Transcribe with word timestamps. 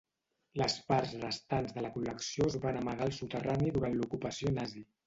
Les 0.61 0.77
parts 0.91 1.13
restants 1.25 1.75
de 1.77 1.85
la 1.87 1.93
col·lecció 1.99 2.51
es 2.55 2.59
van 2.67 2.81
amagar 2.83 3.09
al 3.09 3.17
soterrani 3.21 3.79
durant 3.79 4.01
l'ocupació 4.03 4.57
nazi. 4.61 4.89